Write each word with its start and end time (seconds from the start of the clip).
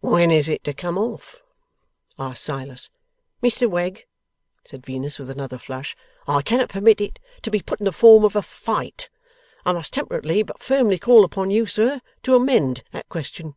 'When 0.00 0.32
is 0.32 0.48
it 0.48 0.64
to 0.64 0.74
come 0.74 0.98
off?' 0.98 1.44
asked 2.18 2.42
Silas. 2.42 2.90
'Mr 3.40 3.70
Wegg,' 3.70 4.04
said 4.64 4.84
Venus, 4.84 5.20
with 5.20 5.30
another 5.30 5.58
flush. 5.58 5.94
'I 6.26 6.42
cannot 6.42 6.70
permit 6.70 7.00
it 7.00 7.20
to 7.42 7.52
be 7.52 7.60
put 7.60 7.78
in 7.80 7.84
the 7.84 7.92
form 7.92 8.24
of 8.24 8.34
a 8.34 8.42
Fight. 8.42 9.08
I 9.64 9.70
must 9.72 9.92
temperately 9.92 10.42
but 10.42 10.60
firmly 10.60 10.98
call 10.98 11.24
upon 11.24 11.52
you, 11.52 11.66
sir, 11.66 12.00
to 12.24 12.34
amend 12.34 12.82
that 12.90 13.08
question. 13.08 13.54